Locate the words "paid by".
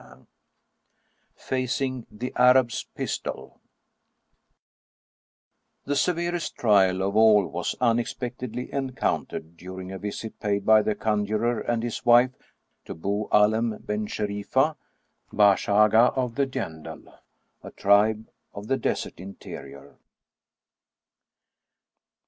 10.39-10.81